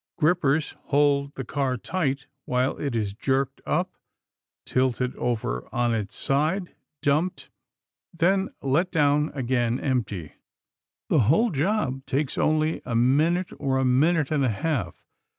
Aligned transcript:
Grippers 0.17 0.73
hold 0.85 1.35
the 1.35 1.43
car 1.43 1.77
tight 1.77 2.25
while 2.45 2.75
it 2.79 2.95
is 2.95 3.13
jerked 3.13 3.61
up, 3.67 3.93
tilted 4.65 5.15
over 5.15 5.69
on 5.71 5.93
its 5.93 6.15
side, 6.15 6.73
dumped, 7.03 7.51
then 8.11 8.49
let 8.63 8.89
down 8.91 9.29
again 9.35 9.79
empty. 9.79 10.31
The 11.09 11.19
whole 11.29 11.51
job 11.51 12.03
takes 12.07 12.35
only 12.35 12.81
a 12.83 12.95
minute 12.95 13.51
or 13.59 13.77
a 13.77 13.85
minute 13.85 14.31
and 14.31 14.43
a 14.43 14.49
half. 14.49 15.05